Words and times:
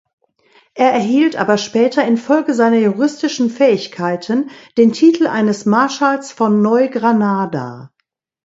Er 0.73 0.91
erhielt 0.93 1.35
aber 1.35 1.59
später 1.59 2.03
infolge 2.03 2.55
seiner 2.55 2.79
juristischen 2.79 3.51
Fähigkeiten 3.51 4.49
den 4.75 4.93
Titel 4.93 5.27
eines 5.27 5.67
Marschalls 5.67 6.31
von 6.31 6.59
Neugranada. 6.63 7.91